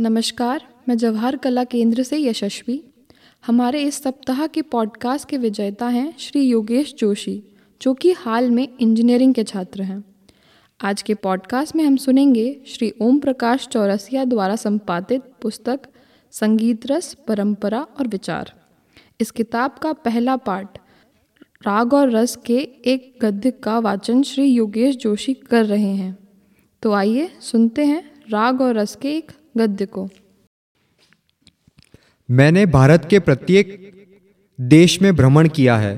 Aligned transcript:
नमस्कार, 0.00 0.68
मैं 0.88 0.96
जवाहर 0.98 1.36
कला 1.36 1.64
केंद्र 1.64 2.02
से 2.02 2.18
यशस्वी। 2.18 2.84
हमारे 3.46 3.82
इस 3.82 4.02
सप्ताह 4.02 4.46
के 4.46 4.62
पॉडकास्ट 4.62 5.28
के 5.28 5.36
विजेता 5.36 5.88
हैं 5.88 6.14
श्री 6.18 6.42
योगेश 6.42 6.94
जोशी, 6.94 7.42
जो 7.82 7.94
कि 7.94 8.12
हाल 8.12 8.50
में 8.50 8.68
इंजीनियरिंग 8.80 9.34
के 9.34 9.44
छात्र 9.44 9.82
हैं। 9.82 10.04
आज 10.80 11.02
के 11.02 11.14
पॉडकास्ट 11.14 11.76
में 11.76 11.84
हम 11.84 11.96
सुनेंगे 11.96 12.62
श्री 12.66 12.92
ओम 13.02 13.18
प्रकाश 13.18 13.68
चौरसिया 13.68 14.24
द्वारा 14.24 14.56
संपादित 14.56 15.22
पुस्तक, 15.42 15.80
संगीत 16.30 16.86
रस, 16.86 17.16
परंपरा 17.28 17.82
और 17.82 18.08
विचार। 18.08 18.52
इस 19.20 19.30
किताब 19.30 19.70
का 19.70 19.92
पहला 19.92 20.36
पाठ, 20.36 20.78
राग 21.66 21.92
और 21.92 22.10
रस 22.10 22.36
के 22.36 22.58
एक 22.86 23.18
गद्य 23.22 23.50
का 23.50 23.78
वाचन 23.78 24.22
श्री 24.22 24.44
योगेश 24.44 24.96
जोशी 24.96 25.34
कर 25.34 25.64
रहे 25.66 25.94
हैं। 25.94 26.18
तो 26.82 26.92
आइए 26.92 27.30
सुनते 27.40 27.84
हैं 27.84 28.22
राग 28.30 28.60
और 28.60 28.74
रस 28.74 28.96
के 28.96 29.16
एक 29.16 29.32
गद्य 29.56 29.86
को। 29.86 30.08
मैंने 32.28 32.64
भारत 32.66 33.06
के 33.10 33.18
प्रत्येक 33.18 33.68
देश 34.58 35.00
में 35.02 35.14
भ्रमण 35.16 35.48
किया 35.48 35.76
है, 35.76 35.96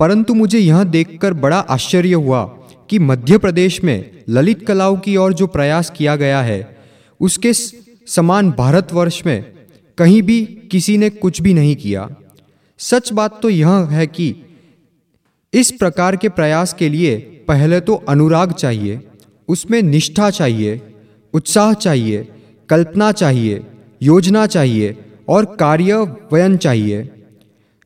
परंतु 0.00 0.34
मुझे 0.34 0.58
यह 0.58 0.82
देखकर 0.84 1.34
बड़ा 1.34 1.58
आश्चर्य 1.58 2.12
हुआ 2.14 2.44
कि 2.90 2.98
मध्य 2.98 3.38
प्रदेश 3.38 3.82
में 3.84 4.24
ललित 4.28 4.66
कलाओं 4.66 4.96
की 4.96 5.16
ओर 5.16 5.34
जो 5.34 5.46
प्रयास 5.46 5.90
किया 5.90 6.16
गया 6.16 6.42
है, 6.42 6.76
उसके 7.20 7.52
समान 7.52 8.50
भारतवर्ष 8.52 9.22
में 9.26 9.44
कहीं 9.98 10.22
भी 10.22 10.44
किसी 10.70 10.96
ने 10.98 11.10
कुछ 11.10 11.40
भी 11.42 11.54
नहीं 11.54 11.74
किया। 11.76 12.08
सच 12.80 13.12
बात 13.12 13.40
तो 13.42 13.50
यह 13.50 13.88
है 13.90 14.06
कि 14.06 14.34
इस 15.52 15.70
प्रकार 15.70 16.16
के 16.16 16.28
प्रयास 16.28 16.72
के 16.72 16.88
लिए 16.88 17.16
पहले 17.48 17.80
तो 17.80 17.94
अनुराग 18.08 18.52
चाहिए, 18.52 19.00
उसमें 19.48 19.80
निष्ठा 19.82 20.30
चाहिए, 20.30 20.80
उत्साह 21.34 21.72
चाहिए 21.74 22.28
कल्पना 22.68 23.12
चाहिए, 23.12 23.64
योजना 24.02 24.46
चाहिए 24.46 24.96
और 25.28 25.44
कार्यवयन 25.60 26.56
चाहिए। 26.56 27.08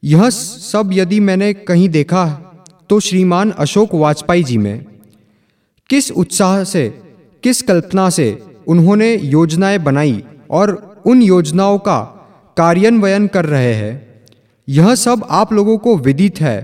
यह 0.05 0.30
सब 0.30 0.91
यदि 0.92 1.20
मैंने 1.20 1.52
कहीं 1.52 1.88
देखा 1.88 2.27
तो 2.90 3.00
श्रीमान 3.00 3.50
अशोक 3.50 3.94
वाजपेयी 3.94 4.44
जी 4.44 4.58
में। 4.58 4.84
किस 5.90 6.10
उत्साह 6.10 6.64
से, 6.64 6.88
किस 7.42 7.62
कल्पना 7.62 8.10
से 8.10 8.42
उन्होंने 8.68 9.14
योजनाएँ 9.14 9.78
बनाई 9.78 10.22
और 10.50 11.02
उन 11.06 11.22
योजनाओं 11.22 11.78
का 11.78 12.00
कार्यान्वयन 12.56 13.27
कर 13.27 13.46
रहे 13.46 13.74
हैं? 13.74 14.24
यह 14.68 14.94
सब 14.94 15.27
आप 15.30 15.52
लोगों 15.52 15.78
को 15.78 15.96
विदित 15.96 16.40
है। 16.40 16.58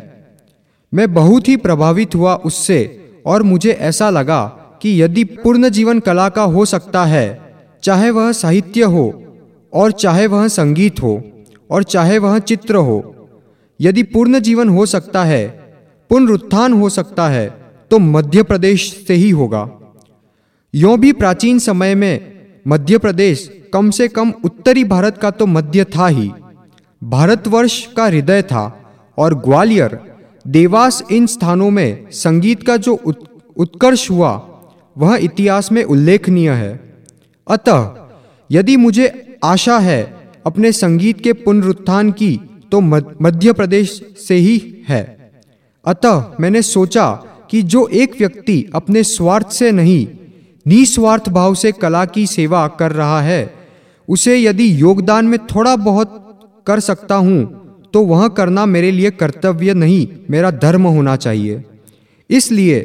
मैं 0.93 1.13
बहुत 1.15 1.49
ही 1.49 1.57
प्रभावित 1.57 2.15
हुआ 2.15 2.35
उससे 2.35 2.79
और 3.27 3.43
मुझे 3.43 3.71
ऐसा 3.71 4.11
लगा 4.11 4.47
कि 4.83 5.03
यदि 5.03 5.25
पूर्ण 5.25 5.69
जीवन 5.69 6.01
कला 6.01 6.29
का 6.29 6.43
हो 6.43 6.65
सकता 6.65 7.05
है 7.05 7.46
चाहे 7.87 8.11
वह 8.11 8.31
साहित्य 8.33 8.83
हो, 8.83 9.23
और 9.73 9.93
चाहे 9.93 10.27
वह 10.27 10.47
संगीत 10.49 11.03
हो, 11.03 11.23
और 11.71 11.85
चाहे 11.85 12.19
वह 12.19 12.39
चित्र 12.39 12.77
हो। 12.77 13.15
यदि 13.81 14.03
पूर्ण 14.03 14.39
जीवन 14.39 14.69
हो 14.69 14.87
सकता 14.87 15.25
है 15.25 15.47
पुनरुत्थान 16.11 16.73
हो 16.73 16.89
सकता 16.89 17.29
है 17.29 17.49
तो 17.91 17.99
मध्य 17.99 18.43
प्रदेश 18.43 19.05
से 19.07 19.15
ही 19.15 19.31
होगा। 19.31 19.69
यों 20.75 20.99
भी 21.01 21.13
प्राचीन 21.13 21.59
समय 21.59 21.95
में 21.95 22.33
मध्य 22.69 22.99
प्रदेश 22.99 23.49
कम 23.75 23.91
से 23.91 24.09
कम 24.09 24.33
उत्तरी 24.45 24.85
भारत 24.85 25.19
का 25.19 25.31
तो 25.31 25.47
मध्य 25.47 25.85
था 25.85 26.07
ही। 26.09 26.31
भारतवर्ष 27.03 27.87
का 27.87 28.05
हृदय 28.05 28.43
था, 28.43 28.65
और 29.19 29.35
ग्वालियर, 29.35 29.99
देवास 30.47 31.03
इन 31.13 31.27
स्थानों 31.27 31.71
में 31.71 32.11
संगीत 32.11 32.67
का 32.67 32.77
जो 32.77 32.95
उत्कर्ष 33.57 34.11
हुआ, 34.11 34.33
वह 34.97 35.17
इतिहास 35.17 35.73
में 35.73 35.83
उल्लेखनीय 35.85 36.51
है। 36.51 36.86
अतः, 37.49 38.09
यदि 38.51 38.77
मुझे 38.77 39.39
आशा 39.45 39.79
है 39.79 40.03
अपने 40.47 40.73
संगीत 40.73 41.21
के 41.21 41.33
पुनरुत्थान 41.33 42.11
की 42.13 42.37
तो 42.73 42.81
मध्य 42.81 43.53
प्रदेश 43.53 43.91
से 44.29 44.35
ही 44.35 44.85
है। 44.89 45.03
अतः, 45.85 46.23
मैंने 46.41 46.63
सोचा 46.63 47.11
कि 47.51 47.63
जो 47.63 47.87
एक 47.87 48.15
व्यक्ति 48.19 48.65
अपने 48.75 49.03
स्वार्थ 49.03 49.51
से 49.51 49.71
नहीं, 49.73 50.07
निस्वार्थ 50.67 51.29
भाव 51.29 51.55
से 51.55 51.73
कला 51.73 52.05
की 52.05 52.27
सेवा 52.27 52.67
कर 52.69 52.93
रहा 52.93 53.21
है, 53.23 53.55
उसे 54.09 54.39
यदि 54.39 54.71
योगदान 54.81 55.27
में 55.27 55.39
थोड़ा 55.47 55.77
बहुत 55.77 56.23
कर 56.67 56.81
सकता 56.81 57.15
हूँ 57.15 57.89
तो 57.95 58.03
वह 58.05 58.27
करना 58.29 58.67
मेरे 58.67 58.91
लिए 58.91 59.11
कर्तव्य 59.11 59.75
नहीं, 59.75 60.07
मेरा 60.31 60.51
धर्म 60.51 60.87
होना 60.87 61.17
चाहिए। 61.17 61.63
इसलिए, 62.31 62.79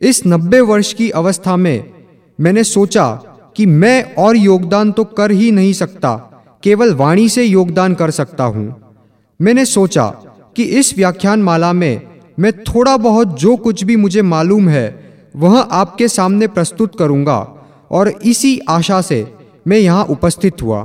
इस 0.00 0.22
नब्बे 0.26 0.60
वर्ष 0.60 0.92
की 0.92 1.08
अवस्था 1.10 1.56
में, 1.56 1.84
मैंने 2.38 2.64
सोचा 2.64 3.06
कि 3.56 3.66
मैं 3.66 4.14
और 4.14 4.36
योगदान 4.36 4.92
तो 4.92 5.04
कर 5.04 5.30
ही 5.30 5.50
नहीं 5.50 5.72
सकता, 5.72 6.14
केवल 6.62 6.94
वाणी 6.94 7.28
से 7.28 7.44
योगदान 7.44 7.94
कर 7.94 8.10
सकता 8.10 8.44
हूँ। 8.44 8.74
मैंने 9.40 9.64
सोचा 9.64 10.06
कि 10.56 10.62
इस 10.72 10.96
व्याख्यान 10.96 11.42
माला 11.42 11.72
में 11.72 12.02
मैं 12.38 12.52
थोड़ा 12.64 12.96
बहुत 12.96 13.38
जो 13.40 13.56
कुछ 13.56 13.84
भी 13.84 13.96
मुझे 13.96 14.22
मालूम 14.24 14.68
है, 14.68 14.86
वह 15.34 15.58
आपके 15.60 16.08
सामने 16.08 16.46
प्रस्तुत 16.48 16.98
करूँगा 16.98 17.38
और 17.90 18.08
इसी 18.08 18.58
आशा 18.68 19.00
से 19.00 19.26
मैं 19.66 19.78
यहाँ 19.78 20.04
उपस्थित 20.04 20.62
हुआ। 20.62 20.82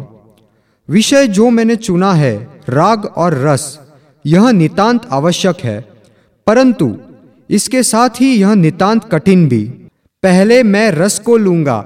विषय 0.89 1.27
जो 1.27 1.49
मैंने 1.49 1.75
चुना 1.75 2.13
है, 2.13 2.35
राग 2.69 3.05
और 3.07 3.37
रस, 3.39 3.79
यह 4.25 4.49
नितांत 4.51 5.07
आवश्यक 5.11 5.59
है, 5.59 5.79
परंतु 6.47 6.95
इसके 7.49 7.83
साथ 7.83 8.21
ही 8.21 8.33
यह 8.33 8.53
नितांत 8.55 9.09
कठिन 9.11 9.47
भी। 9.49 9.63
पहले 10.23 10.61
मैं 10.63 10.89
रस 10.91 11.19
को 11.19 11.37
लूँगा 11.37 11.77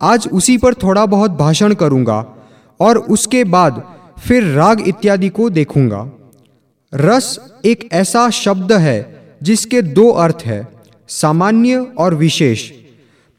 आज 0.00 0.28
उसी 0.32 0.56
पर 0.58 0.74
थोड़ा 0.74 1.06
बहुत 1.06 1.30
भाषण 1.30 1.74
करूँगा 1.74 2.24
और 2.80 2.98
उसके 2.98 3.44
बाद 3.44 3.82
फिर 4.18 4.44
राग 4.44 4.80
इत्यादि 4.80 5.28
को 5.28 5.50
देखूँगा। 5.50 6.10
रस 6.94 7.38
एक 7.64 7.88
ऐसा 7.92 8.30
शब्द 8.30 8.72
है 8.72 8.98
जिसके 9.42 9.82
दो 9.82 10.08
अर्थ 10.10 10.42
है, 10.44 10.66
सामान्य 11.08 11.86
और 11.98 12.14
विशेष। 12.14 12.70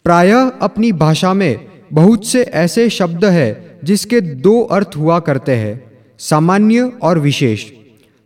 प्रायः 0.05 0.51
अपनी 0.61 0.91
भाषा 0.91 1.33
में 1.33 1.67
बहुत 1.93 2.25
से 2.25 2.43
ऐसे 2.43 2.89
शब्द 2.89 3.25
है 3.25 3.79
जिसके 3.83 4.21
दो 4.21 4.61
अर्थ 4.61 4.91
हुआ 4.97 5.19
करते 5.19 5.55
हैं, 5.55 5.91
सामान्य 6.19 6.91
और 7.01 7.19
विशेष। 7.19 7.65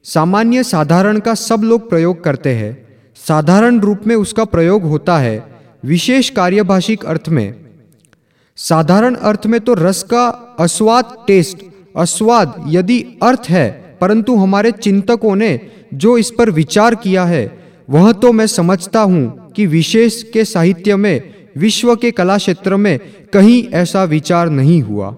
सामान्य 0.06 0.64
साधारण 0.64 1.20
का 1.20 1.34
सब 1.34 1.62
लोग 1.64 1.90
प्रयोग 1.90 2.24
करते 2.24 2.54
हैं। 2.54 2.78
साधारण 3.28 3.80
रूप 3.80 4.02
में 4.08 4.16
उसका 4.16 4.46
प्रयोग 4.46 4.84
होता 4.84 5.18
है 5.18 5.44
विशेष 5.86 6.30
कार्यभाषिक 6.30 7.06
अर्थ 7.06 7.30
में। 7.30 7.63
साधारण 8.58 9.16
अर्थ 9.16 9.46
में 9.48 9.60
तो 9.62 9.74
रस 9.74 10.04
का 10.04 10.28
अस्वाद 10.60 11.16
टेस्ट 11.28 11.64
अस्वाद 11.98 12.56
यदि 12.68 13.00
अर्थ 13.24 13.50
है, 13.50 13.98
परंतु 14.02 14.36
हमारे 14.36 14.72
चिंतकों 14.72 15.36
ने 15.36 15.60
जो 15.94 16.18
इस 16.18 16.32
पर 16.32 16.50
विचार 16.50 16.96
किया 16.96 17.24
है, 17.26 17.46
वह 17.90 18.12
तो 18.12 18.32
मैं 18.32 18.48
समझता 18.48 19.02
हूँ 19.02 19.52
कि 19.56 19.66
विशेष 19.66 20.22
के 20.24 20.46
साहित्य 20.46 20.96
में, 20.96 21.34
विश्व 21.58 21.96
के 21.96 22.12
कला 22.12 22.38
क्षेत्र 22.38 22.76
में 22.76 23.00
कहीं 23.34 23.64
ऐसा 23.74 24.04
विचार 24.04 24.50
नहीं 24.50 24.82
हुआ। 24.82 25.16